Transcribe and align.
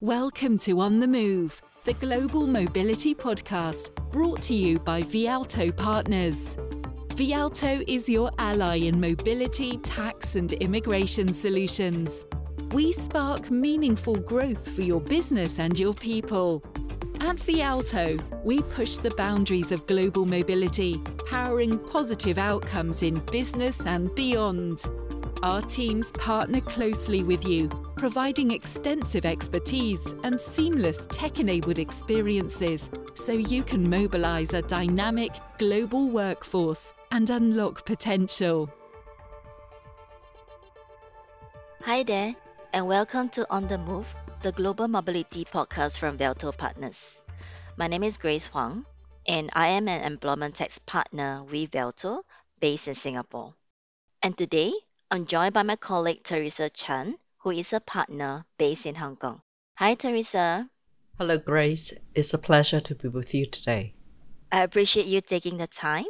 Welcome 0.00 0.58
to 0.58 0.80
On 0.80 0.98
the 0.98 1.06
Move, 1.06 1.62
the 1.84 1.94
global 1.94 2.48
mobility 2.48 3.14
podcast 3.14 3.94
brought 4.10 4.42
to 4.42 4.54
you 4.54 4.78
by 4.80 5.00
Vialto 5.02 5.74
Partners. 5.74 6.56
Vialto 7.10 7.84
is 7.86 8.08
your 8.08 8.30
ally 8.38 8.80
in 8.80 9.00
mobility, 9.00 9.78
tax, 9.78 10.34
and 10.34 10.52
immigration 10.54 11.32
solutions. 11.32 12.26
We 12.72 12.92
spark 12.92 13.52
meaningful 13.52 14.16
growth 14.16 14.68
for 14.74 14.82
your 14.82 15.00
business 15.00 15.60
and 15.60 15.78
your 15.78 15.94
people. 15.94 16.62
At 17.20 17.36
Vialto, 17.36 18.20
we 18.42 18.62
push 18.62 18.96
the 18.96 19.12
boundaries 19.12 19.70
of 19.70 19.86
global 19.86 20.26
mobility, 20.26 20.98
powering 21.26 21.78
positive 21.78 22.36
outcomes 22.36 23.04
in 23.04 23.14
business 23.26 23.80
and 23.86 24.12
beyond. 24.16 24.84
Our 25.44 25.60
teams 25.60 26.10
partner 26.12 26.62
closely 26.62 27.22
with 27.22 27.46
you, 27.46 27.68
providing 27.96 28.50
extensive 28.50 29.26
expertise 29.26 30.14
and 30.22 30.40
seamless 30.40 31.06
tech 31.10 31.38
enabled 31.38 31.78
experiences 31.78 32.88
so 33.12 33.32
you 33.32 33.62
can 33.62 33.90
mobilize 33.90 34.54
a 34.54 34.62
dynamic 34.62 35.32
global 35.58 36.08
workforce 36.08 36.94
and 37.10 37.28
unlock 37.28 37.84
potential. 37.84 38.72
Hi 41.82 42.04
there, 42.04 42.34
and 42.72 42.86
welcome 42.86 43.28
to 43.36 43.46
On 43.50 43.68
the 43.68 43.76
Move, 43.76 44.14
the 44.40 44.52
global 44.52 44.88
mobility 44.88 45.44
podcast 45.44 45.98
from 45.98 46.16
Vialto 46.16 46.56
Partners. 46.56 47.20
My 47.76 47.86
name 47.86 48.04
is 48.04 48.16
Grace 48.16 48.46
Huang, 48.46 48.86
and 49.26 49.50
I 49.52 49.68
am 49.76 49.88
an 49.88 50.10
employment 50.10 50.54
tax 50.54 50.78
partner 50.78 51.44
with 51.44 51.70
Vialto 51.72 52.22
based 52.60 52.88
in 52.88 52.94
Singapore. 52.94 53.52
And 54.22 54.38
today, 54.38 54.72
I'm 55.10 55.26
joined 55.26 55.54
by 55.54 55.62
my 55.62 55.76
colleague 55.76 56.24
Theresa 56.24 56.70
Chan, 56.70 57.18
who 57.38 57.50
is 57.50 57.72
a 57.72 57.80
partner 57.80 58.46
based 58.58 58.86
in 58.86 58.94
Hong 58.94 59.16
Kong. 59.16 59.42
Hi, 59.74 59.94
Theresa. 59.94 60.68
Hello, 61.18 61.38
Grace. 61.38 61.92
It's 62.14 62.32
a 62.32 62.38
pleasure 62.38 62.80
to 62.80 62.94
be 62.94 63.08
with 63.08 63.34
you 63.34 63.46
today. 63.46 63.94
I 64.50 64.62
appreciate 64.62 65.06
you 65.06 65.20
taking 65.20 65.58
the 65.58 65.66
time. 65.66 66.06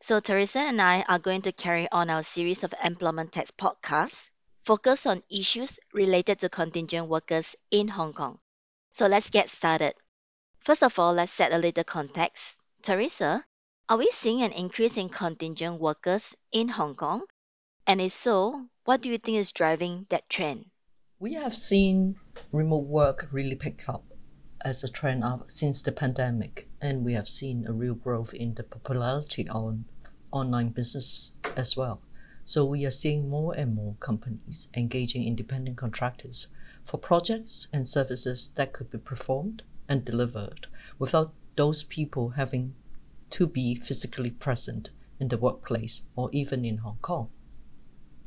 So, 0.00 0.18
Theresa 0.20 0.60
and 0.60 0.80
I 0.80 1.04
are 1.08 1.18
going 1.18 1.42
to 1.42 1.52
carry 1.52 1.88
on 1.92 2.10
our 2.10 2.22
series 2.22 2.64
of 2.64 2.74
employment 2.82 3.32
tax 3.32 3.50
podcasts 3.50 4.30
focused 4.64 5.06
on 5.06 5.22
issues 5.30 5.78
related 5.92 6.38
to 6.40 6.48
contingent 6.48 7.08
workers 7.08 7.54
in 7.70 7.86
Hong 7.88 8.12
Kong. 8.12 8.38
So, 8.94 9.06
let's 9.06 9.30
get 9.30 9.50
started. 9.50 9.94
First 10.60 10.82
of 10.82 10.98
all, 10.98 11.12
let's 11.12 11.32
set 11.32 11.52
a 11.52 11.58
little 11.58 11.84
context. 11.84 12.56
Theresa, 12.82 13.44
are 13.88 13.98
we 13.98 14.10
seeing 14.10 14.42
an 14.42 14.52
increase 14.52 14.96
in 14.96 15.10
contingent 15.10 15.80
workers 15.80 16.34
in 16.50 16.68
Hong 16.68 16.94
Kong 16.94 17.22
and 17.88 18.02
if 18.02 18.12
so, 18.12 18.66
what 18.84 19.00
do 19.00 19.08
you 19.08 19.16
think 19.16 19.38
is 19.38 19.50
driving 19.50 20.04
that 20.10 20.28
trend? 20.28 20.66
We 21.18 21.32
have 21.32 21.56
seen 21.56 22.16
remote 22.52 22.84
work 22.84 23.26
really 23.32 23.54
pick 23.54 23.88
up 23.88 24.04
as 24.62 24.84
a 24.84 24.88
trend 24.88 25.24
since 25.46 25.80
the 25.80 25.90
pandemic, 25.90 26.68
and 26.82 27.02
we 27.02 27.14
have 27.14 27.30
seen 27.30 27.66
a 27.66 27.72
real 27.72 27.94
growth 27.94 28.34
in 28.34 28.52
the 28.54 28.62
popularity 28.62 29.48
on 29.48 29.86
online 30.30 30.68
business 30.68 31.32
as 31.56 31.78
well. 31.78 32.02
So 32.44 32.66
we 32.66 32.84
are 32.84 32.90
seeing 32.90 33.30
more 33.30 33.54
and 33.54 33.74
more 33.74 33.94
companies 34.00 34.68
engaging 34.74 35.26
independent 35.26 35.78
contractors 35.78 36.48
for 36.84 36.98
projects 36.98 37.68
and 37.72 37.88
services 37.88 38.50
that 38.56 38.74
could 38.74 38.90
be 38.90 38.98
performed 38.98 39.62
and 39.88 40.04
delivered 40.04 40.66
without 40.98 41.32
those 41.56 41.84
people 41.84 42.30
having 42.30 42.74
to 43.30 43.46
be 43.46 43.76
physically 43.76 44.30
present 44.30 44.90
in 45.18 45.28
the 45.28 45.38
workplace 45.38 46.02
or 46.16 46.28
even 46.32 46.66
in 46.66 46.78
Hong 46.78 46.98
Kong. 47.00 47.30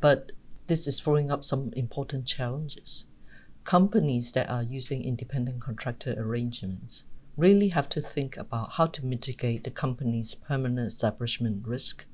But 0.01 0.31
this 0.67 0.87
is 0.87 0.99
throwing 0.99 1.29
up 1.29 1.45
some 1.45 1.71
important 1.73 2.25
challenges. 2.25 3.05
Companies 3.63 4.31
that 4.31 4.49
are 4.49 4.63
using 4.63 5.03
independent 5.03 5.61
contractor 5.61 6.15
arrangements 6.17 7.03
really 7.37 7.69
have 7.69 7.87
to 7.89 8.01
think 8.01 8.35
about 8.35 8.71
how 8.71 8.87
to 8.87 9.05
mitigate 9.05 9.63
the 9.63 9.71
company's 9.71 10.33
permanent 10.33 10.87
establishment 10.87 11.67
risk. 11.67 12.05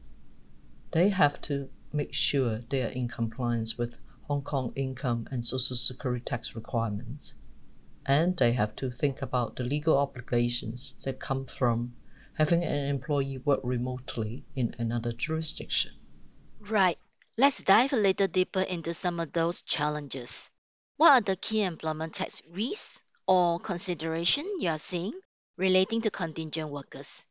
They 0.92 1.10
have 1.10 1.42
to 1.44 1.70
make 1.94 2.14
sure 2.14 2.60
they 2.70 2.84
are 2.84 2.90
in 2.90 3.08
compliance 3.08 3.78
with 3.78 4.00
Hong 4.24 4.42
Kong 4.42 4.74
income 4.76 5.28
and 5.32 5.46
social 5.46 5.78
security 5.78 6.24
tax 6.24 6.56
requirements. 6.56 7.36
And 8.06 8.36
they 8.36 8.52
have 8.52 8.76
to 8.78 8.92
think 8.92 9.22
about 9.22 9.56
the 9.56 9.64
legal 9.64 9.98
obligations 9.98 10.96
that 11.06 11.20
come 11.20 11.46
from 11.46 11.94
having 12.34 12.64
an 12.64 12.86
employee 12.90 13.38
work 13.38 13.62
remotely 13.64 14.46
in 14.56 14.76
another 14.78 15.14
jurisdiction. 15.14 15.94
Right. 16.60 16.98
Let's 17.40 17.62
dive 17.62 17.94
a 17.94 17.98
little 17.98 18.28
deeper 18.28 18.62
into 18.62 18.96
some 18.96 19.20
of 19.20 19.32
those 19.32 19.62
challenges. 19.62 20.50
What 20.96 21.12
are 21.12 21.22
the 21.22 21.36
key 21.36 21.62
employment 21.62 22.16
tax 22.16 22.42
risks 22.52 23.00
or 23.28 23.60
consideration 23.60 24.44
you 24.58 24.70
are 24.70 24.80
seeing 24.80 25.14
relating 25.56 26.02
to 26.02 26.10
contingent 26.10 26.72
workers? 26.72 27.24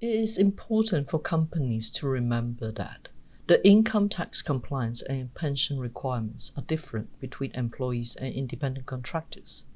It 0.00 0.08
is 0.08 0.38
important 0.38 1.10
for 1.10 1.18
companies 1.18 1.90
to 1.90 2.08
remember 2.08 2.72
that 2.72 3.08
the 3.46 3.62
income 3.68 4.08
tax 4.08 4.40
compliance 4.40 5.02
and 5.02 5.34
pension 5.34 5.78
requirements 5.78 6.50
are 6.56 6.62
different 6.62 7.20
between 7.20 7.50
employees 7.50 8.16
and 8.16 8.32
independent 8.32 8.86
contractors. 8.86 9.66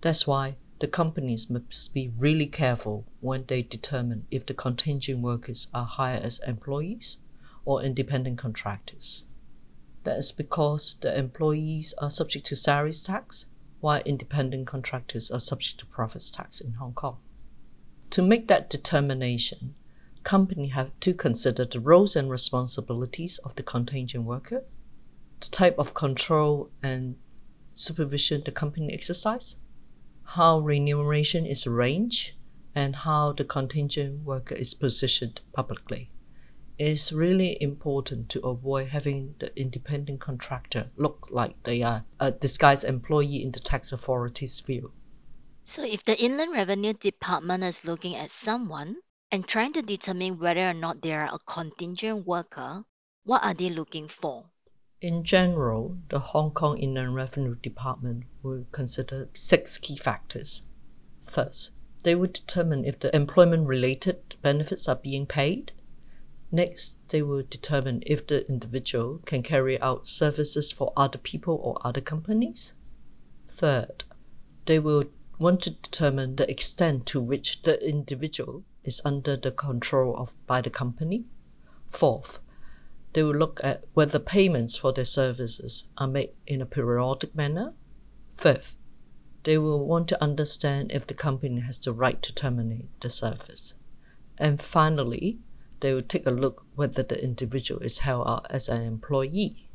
That's 0.00 0.26
why 0.26 0.56
the 0.80 0.88
companies 0.88 1.48
must 1.48 1.94
be 1.94 2.08
really 2.18 2.48
careful 2.48 3.06
when 3.20 3.44
they 3.46 3.62
determine 3.62 4.26
if 4.32 4.44
the 4.44 4.54
contingent 4.54 5.20
workers 5.20 5.68
are 5.72 5.86
hired 5.86 6.24
as 6.24 6.40
employees 6.40 7.18
or 7.64 7.82
independent 7.82 8.38
contractors. 8.38 9.24
That 10.04 10.18
is 10.18 10.32
because 10.32 10.96
the 11.00 11.16
employees 11.16 11.94
are 11.98 12.10
subject 12.10 12.46
to 12.46 12.56
salaries 12.56 13.02
tax, 13.02 13.46
while 13.80 14.02
independent 14.02 14.66
contractors 14.66 15.30
are 15.30 15.40
subject 15.40 15.78
to 15.78 15.86
profits 15.86 16.30
tax 16.30 16.60
in 16.60 16.74
Hong 16.74 16.92
Kong. 16.92 17.18
To 18.10 18.22
make 18.22 18.48
that 18.48 18.68
determination, 18.68 19.74
companies 20.24 20.72
have 20.72 20.90
to 21.00 21.14
consider 21.14 21.64
the 21.64 21.80
roles 21.80 22.16
and 22.16 22.30
responsibilities 22.30 23.38
of 23.38 23.54
the 23.56 23.62
contingent 23.62 24.24
worker, 24.24 24.64
the 25.40 25.48
type 25.48 25.78
of 25.78 25.94
control 25.94 26.70
and 26.82 27.16
supervision 27.74 28.42
the 28.44 28.52
company 28.52 28.92
exercise, 28.92 29.56
how 30.24 30.58
remuneration 30.60 31.46
is 31.46 31.66
arranged, 31.66 32.32
and 32.74 32.96
how 32.96 33.32
the 33.32 33.44
contingent 33.44 34.24
worker 34.24 34.54
is 34.54 34.74
positioned 34.74 35.40
publicly 35.52 36.10
it's 36.78 37.12
really 37.12 37.60
important 37.60 38.28
to 38.30 38.40
avoid 38.40 38.88
having 38.88 39.34
the 39.38 39.54
independent 39.60 40.20
contractor 40.20 40.90
look 40.96 41.28
like 41.30 41.62
they 41.64 41.82
are 41.82 42.04
a 42.18 42.32
disguised 42.32 42.84
employee 42.84 43.42
in 43.42 43.52
the 43.52 43.60
tax 43.60 43.92
authority's 43.92 44.60
view. 44.60 44.92
So, 45.64 45.84
if 45.84 46.02
the 46.02 46.20
Inland 46.20 46.52
Revenue 46.52 46.94
Department 46.94 47.62
is 47.62 47.84
looking 47.84 48.16
at 48.16 48.30
someone 48.30 48.96
and 49.30 49.46
trying 49.46 49.72
to 49.74 49.82
determine 49.82 50.38
whether 50.38 50.68
or 50.68 50.74
not 50.74 51.02
they 51.02 51.12
are 51.12 51.28
a 51.32 51.38
contingent 51.46 52.26
worker, 52.26 52.84
what 53.24 53.44
are 53.44 53.54
they 53.54 53.68
looking 53.68 54.08
for? 54.08 54.46
In 55.00 55.24
general, 55.24 55.98
the 56.08 56.18
Hong 56.18 56.52
Kong 56.52 56.78
Inland 56.78 57.14
Revenue 57.14 57.54
Department 57.56 58.24
will 58.42 58.66
consider 58.72 59.28
six 59.34 59.78
key 59.78 59.96
factors. 59.96 60.62
First, 61.28 61.72
they 62.02 62.14
will 62.14 62.28
determine 62.28 62.84
if 62.84 62.98
the 62.98 63.14
employment 63.14 63.68
related 63.68 64.36
benefits 64.42 64.88
are 64.88 64.96
being 64.96 65.26
paid 65.26 65.72
Next, 66.54 66.96
they 67.08 67.22
will 67.22 67.42
determine 67.48 68.02
if 68.04 68.26
the 68.26 68.46
individual 68.46 69.20
can 69.24 69.42
carry 69.42 69.80
out 69.80 70.06
services 70.06 70.70
for 70.70 70.92
other 70.94 71.16
people 71.16 71.58
or 71.62 71.78
other 71.80 72.02
companies. 72.02 72.74
Third, 73.48 74.04
they 74.66 74.78
will 74.78 75.06
want 75.38 75.62
to 75.62 75.70
determine 75.70 76.36
the 76.36 76.48
extent 76.50 77.06
to 77.06 77.20
which 77.22 77.62
the 77.62 77.82
individual 77.88 78.64
is 78.84 79.00
under 79.02 79.34
the 79.34 79.50
control 79.50 80.14
of 80.14 80.36
by 80.46 80.60
the 80.60 80.68
company. 80.68 81.24
Fourth, 81.88 82.38
they 83.14 83.22
will 83.22 83.34
look 83.34 83.58
at 83.64 83.84
whether 83.94 84.18
payments 84.18 84.76
for 84.76 84.92
their 84.92 85.06
services 85.06 85.88
are 85.96 86.06
made 86.06 86.32
in 86.46 86.60
a 86.60 86.66
periodic 86.66 87.34
manner. 87.34 87.72
Fifth, 88.36 88.76
they 89.44 89.56
will 89.56 89.86
want 89.86 90.06
to 90.08 90.22
understand 90.22 90.92
if 90.92 91.06
the 91.06 91.14
company 91.14 91.60
has 91.60 91.78
the 91.78 91.94
right 91.94 92.20
to 92.22 92.34
terminate 92.34 92.88
the 93.00 93.08
service. 93.08 93.74
And 94.38 94.60
finally, 94.60 95.38
they 95.82 95.92
will 95.92 96.02
take 96.02 96.26
a 96.26 96.30
look 96.30 96.64
whether 96.76 97.02
the 97.02 97.22
individual 97.22 97.82
is 97.82 97.98
held 97.98 98.26
out 98.26 98.46
as 98.48 98.68
an 98.68 98.82
employee. 98.82 99.68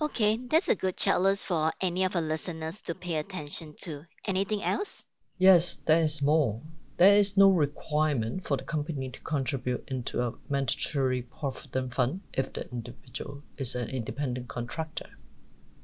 Okay, 0.00 0.36
that's 0.36 0.68
a 0.68 0.74
good 0.74 0.96
checklist 0.96 1.46
for 1.46 1.72
any 1.80 2.04
of 2.04 2.14
our 2.14 2.22
listeners 2.22 2.82
to 2.82 2.94
pay 2.94 3.16
attention 3.16 3.74
to. 3.80 4.04
Anything 4.26 4.62
else? 4.62 5.04
Yes, 5.38 5.74
there 5.74 6.02
is 6.02 6.20
more. 6.20 6.60
There 6.96 7.16
is 7.16 7.36
no 7.36 7.48
requirement 7.48 8.44
for 8.44 8.56
the 8.56 8.64
company 8.64 9.10
to 9.10 9.20
contribute 9.20 9.88
into 9.88 10.20
a 10.20 10.34
mandatory 10.48 11.22
provident 11.22 11.94
fund 11.94 12.20
if 12.34 12.52
the 12.52 12.70
individual 12.70 13.42
is 13.56 13.74
an 13.74 13.88
independent 13.88 14.48
contractor. 14.48 15.18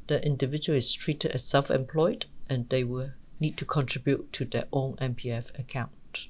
The 0.08 0.24
individual 0.24 0.76
is 0.76 0.92
treated 0.92 1.30
as 1.32 1.44
self 1.44 1.70
employed 1.70 2.26
and 2.48 2.68
they 2.68 2.84
will 2.84 3.12
need 3.40 3.56
to 3.56 3.64
contribute 3.64 4.32
to 4.34 4.44
their 4.44 4.66
own 4.72 4.96
MPF 4.96 5.58
account. 5.58 6.26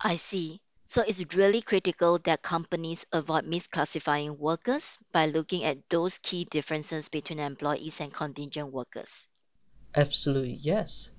I 0.00 0.16
see. 0.16 0.60
So 0.86 1.02
it's 1.02 1.34
really 1.34 1.60
critical 1.60 2.18
that 2.20 2.42
companies 2.42 3.04
avoid 3.12 3.44
misclassifying 3.44 4.38
workers 4.38 4.98
by 5.12 5.26
looking 5.26 5.64
at 5.64 5.88
those 5.90 6.18
key 6.18 6.44
differences 6.46 7.10
between 7.10 7.40
employees 7.40 8.00
and 8.00 8.12
contingent 8.14 8.72
workers. 8.72 9.28
Absolutely, 9.94 10.52
yes. 10.54 11.10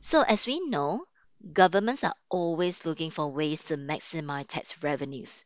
So, 0.00 0.20
as 0.20 0.46
we 0.46 0.60
know, 0.60 1.06
governments 1.50 2.04
are 2.04 2.12
always 2.28 2.84
looking 2.84 3.10
for 3.10 3.32
ways 3.32 3.64
to 3.64 3.78
maximize 3.78 4.48
tax 4.48 4.82
revenues. 4.82 5.44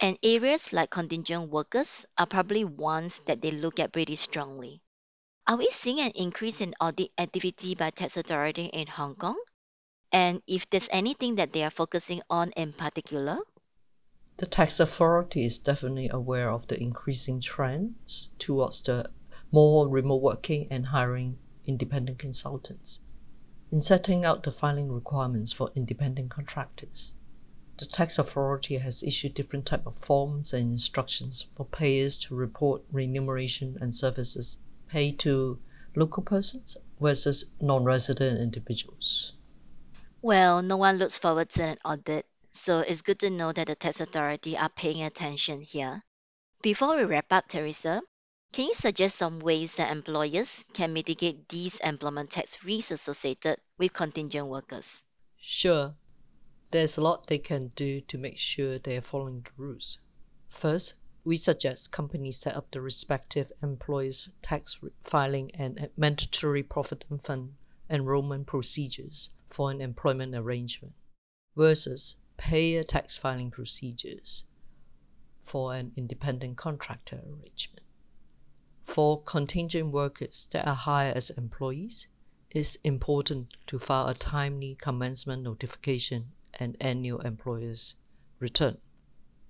And 0.00 0.18
areas 0.22 0.72
like 0.72 0.90
contingent 0.90 1.50
workers 1.50 2.06
are 2.18 2.26
probably 2.26 2.64
ones 2.64 3.20
that 3.26 3.42
they 3.42 3.52
look 3.52 3.80
at 3.80 3.92
pretty 3.92 4.16
strongly. 4.16 4.82
Are 5.46 5.56
we 5.56 5.68
seeing 5.70 6.00
an 6.00 6.12
increase 6.12 6.60
in 6.60 6.74
audit 6.80 7.12
activity 7.18 7.74
by 7.76 7.90
tax 7.90 8.16
authority 8.16 8.66
in 8.66 8.88
Hong 8.88 9.16
Kong? 9.16 9.38
And 10.12 10.42
if 10.46 10.68
there's 10.68 10.88
anything 10.92 11.36
that 11.36 11.52
they 11.52 11.64
are 11.64 11.70
focusing 11.70 12.20
on 12.28 12.50
in 12.52 12.74
particular? 12.74 13.38
The 14.36 14.46
tax 14.46 14.78
authority 14.78 15.44
is 15.44 15.58
definitely 15.58 16.08
aware 16.10 16.50
of 16.50 16.66
the 16.66 16.78
increasing 16.78 17.40
trends 17.40 18.28
towards 18.38 18.82
the 18.82 19.10
more 19.50 19.88
remote 19.88 20.20
working 20.22 20.66
and 20.70 20.86
hiring 20.86 21.38
independent 21.64 22.18
consultants. 22.18 23.00
In 23.70 23.80
setting 23.80 24.24
out 24.24 24.42
the 24.42 24.52
filing 24.52 24.92
requirements 24.92 25.52
for 25.52 25.70
independent 25.74 26.30
contractors, 26.30 27.14
the 27.78 27.86
tax 27.86 28.18
authority 28.18 28.76
has 28.76 29.02
issued 29.02 29.32
different 29.32 29.64
type 29.64 29.86
of 29.86 29.98
forms 29.98 30.52
and 30.52 30.72
instructions 30.72 31.46
for 31.54 31.64
payers 31.64 32.18
to 32.18 32.34
report 32.34 32.82
remuneration 32.92 33.78
and 33.80 33.96
services 33.96 34.58
paid 34.88 35.18
to 35.20 35.58
local 35.96 36.22
persons 36.22 36.76
versus 37.00 37.46
non-resident 37.60 38.40
individuals. 38.40 39.32
Well, 40.24 40.62
no 40.62 40.76
one 40.76 40.98
looks 40.98 41.18
forward 41.18 41.48
to 41.50 41.64
an 41.64 41.78
audit, 41.84 42.24
so 42.52 42.78
it's 42.78 43.02
good 43.02 43.18
to 43.18 43.30
know 43.30 43.50
that 43.50 43.66
the 43.66 43.74
tax 43.74 44.00
authority 44.00 44.56
are 44.56 44.68
paying 44.68 45.02
attention 45.02 45.62
here. 45.62 46.00
Before 46.62 46.96
we 46.96 47.02
wrap 47.02 47.32
up, 47.32 47.48
Theresa, 47.48 48.00
can 48.52 48.68
you 48.68 48.74
suggest 48.74 49.16
some 49.16 49.40
ways 49.40 49.74
that 49.74 49.90
employers 49.90 50.64
can 50.74 50.92
mitigate 50.92 51.48
these 51.48 51.80
employment 51.80 52.30
tax 52.30 52.64
risks 52.64 52.92
associated 52.92 53.58
with 53.78 53.94
contingent 53.94 54.46
workers? 54.46 55.02
Sure. 55.40 55.96
There's 56.70 56.96
a 56.96 57.00
lot 57.00 57.26
they 57.26 57.38
can 57.38 57.72
do 57.74 58.00
to 58.02 58.16
make 58.16 58.38
sure 58.38 58.78
they 58.78 58.96
are 58.96 59.02
following 59.02 59.42
the 59.42 59.50
rules. 59.56 59.98
First, 60.48 60.94
we 61.24 61.36
suggest 61.36 61.90
companies 61.90 62.36
set 62.36 62.54
up 62.54 62.70
the 62.70 62.80
respective 62.80 63.50
employees' 63.60 64.28
tax 64.40 64.78
filing 65.02 65.50
and 65.56 65.90
mandatory 65.96 66.62
provident 66.62 67.24
fund 67.26 67.54
enrollment 67.90 68.46
procedures 68.46 69.30
for 69.52 69.70
an 69.70 69.80
employment 69.80 70.34
arrangement 70.34 70.94
versus 71.54 72.16
payer 72.38 72.82
tax 72.82 73.16
filing 73.16 73.50
procedures 73.50 74.44
for 75.44 75.74
an 75.74 75.92
independent 75.96 76.56
contractor 76.56 77.22
arrangement. 77.26 77.82
For 78.84 79.22
contingent 79.22 79.92
workers 79.92 80.48
that 80.52 80.66
are 80.66 80.74
hired 80.74 81.16
as 81.16 81.30
employees, 81.30 82.08
it's 82.50 82.76
important 82.76 83.54
to 83.66 83.78
file 83.78 84.08
a 84.08 84.14
timely 84.14 84.74
commencement 84.74 85.42
notification 85.42 86.32
and 86.54 86.76
annual 86.80 87.20
employer's 87.20 87.96
return. 88.38 88.78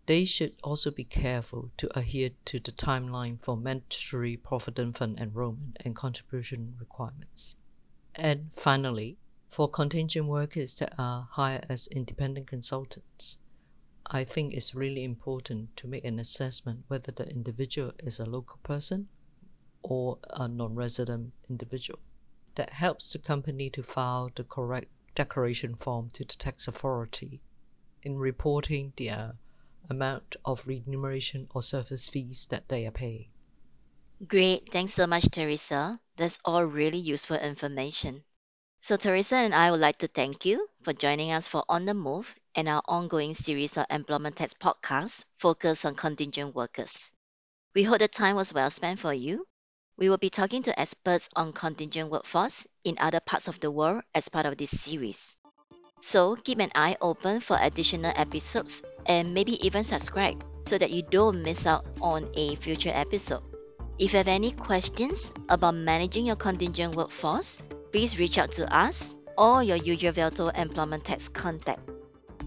They 0.07 0.25
should 0.25 0.55
also 0.65 0.91
be 0.91 1.05
careful 1.05 1.71
to 1.77 1.97
adhere 1.99 2.31
to 2.47 2.59
the 2.59 2.73
timeline 2.73 3.41
for 3.41 3.57
mandatory 3.57 4.37
provident 4.37 4.99
fund 4.99 5.19
enrollment 5.19 5.79
and 5.85 5.95
contribution 5.95 6.75
requirements. 6.79 7.55
And 8.15 8.51
finally, 8.55 9.19
for 9.53 9.69
contingent 9.69 10.27
workers 10.27 10.75
that 10.77 10.95
are 10.97 11.29
hired 11.33 11.67
as 11.69 11.87
independent 11.89 12.47
consultants, 12.47 13.37
I 14.07 14.25
think 14.25 14.55
it's 14.55 14.75
really 14.75 15.05
important 15.05 15.77
to 15.77 15.87
make 15.87 16.07
an 16.07 16.19
assessment 16.19 16.85
whether 16.89 17.13
the 17.13 17.29
individual 17.29 17.93
is 17.99 18.19
a 18.19 18.25
local 18.25 18.57
person 18.63 19.11
or 19.83 20.19
a 20.31 20.49
non 20.49 20.75
resident 20.75 21.35
individual. 21.51 21.99
That 22.55 22.71
helps 22.71 23.13
the 23.13 23.19
company 23.19 23.69
to 23.71 23.83
file 23.83 24.31
the 24.35 24.45
correct 24.45 24.89
declaration 25.15 25.75
form 25.75 26.09
to 26.15 26.25
the 26.25 26.33
tax 26.33 26.67
authority 26.67 27.43
in 28.03 28.17
reporting 28.17 28.95
the 28.97 29.11
uh, 29.11 29.33
amount 29.91 30.35
of 30.47 30.67
remuneration 30.67 31.47
or 31.55 31.63
service 31.63 32.09
fees 32.09 32.47
that 32.49 32.71
they 32.71 32.87
are 32.87 32.91
paying. 32.91 33.29
Great, 34.27 34.73
thanks 34.73 34.95
so 34.95 35.07
much, 35.07 35.25
Theresa. 35.25 36.01
That's 36.17 36.39
all 36.43 36.65
really 36.65 36.97
useful 36.97 37.37
information. 37.37 38.25
So, 38.83 38.97
Theresa 38.97 39.37
and 39.37 39.55
I 39.55 39.71
would 39.71 39.79
like 39.79 39.99
to 39.99 40.09
thank 40.09 40.45
you 40.45 40.69
for 40.83 40.93
joining 40.93 41.31
us 41.31 41.47
for 41.47 41.63
On 41.69 41.85
the 41.85 41.95
Move 41.95 42.35
and 42.57 42.69
our 42.69 42.83
ongoing 42.89 43.33
series 43.33 43.77
of 43.77 43.87
employment 43.89 44.35
tax 44.35 44.55
podcasts 44.55 45.25
focused 45.39 45.87
on 45.87 45.95
contingent 45.95 46.53
workers. 46.53 47.09
We 47.77 47.85
hope 47.85 48.01
the 48.01 48.09
time 48.09 48.35
was 48.35 48.53
well 48.53 48.71
spent 48.71 48.99
for 48.99 49.15
you. 49.15 49.47
We 49.97 50.09
will 50.09 50.19
be 50.19 50.31
talking 50.31 50.65
to 50.65 50.81
experts 50.81 51.29
on 51.37 51.53
contingent 51.53 52.11
workforce 52.11 52.67
in 52.83 52.97
other 52.99 53.21
parts 53.21 53.47
of 53.47 53.61
the 53.61 53.71
world 53.71 54.03
as 54.17 54.29
part 54.29 54.47
of 54.47 54.57
this 54.57 54.71
series. 54.71 55.37
So 56.01 56.35
keep 56.35 56.59
an 56.59 56.73
eye 56.75 56.97
open 57.01 57.39
for 57.39 57.57
additional 57.61 58.13
episodes 58.17 58.83
and 59.07 59.33
maybe 59.33 59.65
even 59.65 59.85
subscribe 59.85 60.43
so 60.63 60.77
that 60.77 60.91
you 60.91 61.05
don't 61.05 61.45
miss 61.45 61.69
out 61.69 61.87
on 62.01 62.29
a 62.35 62.57
future 62.57 62.91
episode. 62.93 63.45
If 64.01 64.13
you 64.13 64.17
have 64.17 64.27
any 64.27 64.51
questions 64.51 65.31
about 65.49 65.77
managing 65.77 66.27
your 66.27 66.35
contingent 66.35 66.97
workforce, 66.97 67.57
please 67.93 68.19
reach 68.19 68.39
out 68.39 68.51
to 68.53 68.75
us 68.75 69.15
or 69.39 69.63
your 69.63 69.77
usual 69.77 70.13
Vialto 70.13 70.51
employment 70.59 71.05
tax 71.05 71.29
contact. 71.29 71.81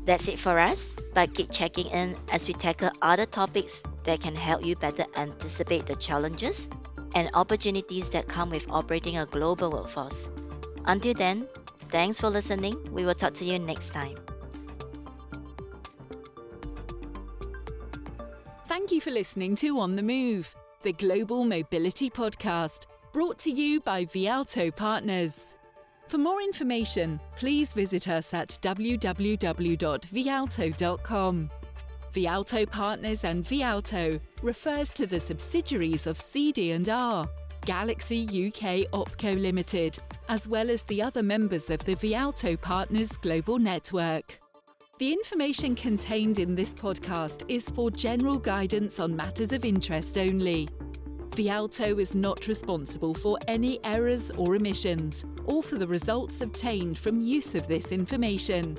That's 0.05 0.27
it 0.27 0.37
for 0.37 0.59
us, 0.59 0.93
but 1.13 1.33
keep 1.33 1.51
checking 1.51 1.87
in 1.87 2.15
as 2.31 2.47
we 2.47 2.53
tackle 2.53 2.91
other 3.01 3.25
topics 3.25 3.81
that 4.03 4.21
can 4.21 4.35
help 4.35 4.63
you 4.63 4.75
better 4.75 5.05
anticipate 5.15 5.85
the 5.87 5.95
challenges 5.95 6.67
and 7.15 7.29
opportunities 7.33 8.09
that 8.09 8.27
come 8.27 8.49
with 8.49 8.69
operating 8.69 9.17
a 9.17 9.25
global 9.25 9.71
workforce. 9.71 10.29
Until 10.85 11.13
then, 11.13 11.47
thanks 11.89 12.19
for 12.19 12.29
listening. 12.29 12.77
We 12.91 13.05
will 13.05 13.15
talk 13.15 13.33
to 13.35 13.45
you 13.45 13.57
next 13.57 13.91
time. 13.91 14.17
Thank 18.67 18.91
you 18.91 18.99
for 18.99 19.11
listening 19.11 19.55
to 19.57 19.79
On 19.79 19.95
the 19.95 20.03
Move, 20.03 20.53
the 20.83 20.91
global 20.91 21.45
mobility 21.45 22.09
podcast, 22.09 22.85
brought 23.15 23.37
to 23.37 23.49
you 23.49 23.79
by 23.79 24.03
Vialto 24.03 24.75
Partners. 24.75 25.53
For 26.09 26.17
more 26.17 26.41
information, 26.41 27.21
please 27.37 27.71
visit 27.71 28.09
us 28.09 28.33
at 28.33 28.49
www.vialto.com. 28.61 29.09
Vialto 32.13 32.69
Partners 32.69 33.23
and 33.23 33.45
Vialto 33.45 34.19
refers 34.41 34.89
to 34.91 35.07
the 35.07 35.17
subsidiaries 35.17 36.07
of 36.07 36.19
CD&R, 36.19 37.25
Galaxy 37.65 38.25
UK 38.25 38.91
Opco 38.91 39.41
Limited, 39.41 39.97
as 40.27 40.45
well 40.49 40.69
as 40.69 40.83
the 40.83 41.01
other 41.01 41.23
members 41.23 41.69
of 41.69 41.79
the 41.85 41.95
Vialto 41.95 42.59
Partners 42.59 43.13
global 43.13 43.57
network. 43.57 44.41
The 44.99 45.13
information 45.13 45.73
contained 45.73 46.39
in 46.39 46.53
this 46.53 46.73
podcast 46.73 47.43
is 47.47 47.69
for 47.69 47.89
general 47.89 48.39
guidance 48.39 48.99
on 48.99 49.15
matters 49.15 49.53
of 49.53 49.63
interest 49.63 50.17
only. 50.17 50.67
Vialto 51.35 51.99
is 51.99 52.15
not 52.15 52.47
responsible 52.47 53.13
for 53.13 53.37
any 53.49 53.77
errors 53.83 54.31
or 54.37 54.55
omissions, 54.55 55.25
or 55.43 55.61
for 55.61 55.75
the 55.77 55.85
results 55.85 56.39
obtained 56.39 56.97
from 56.97 57.19
use 57.19 57.55
of 57.55 57.67
this 57.67 57.91
information. 57.91 58.77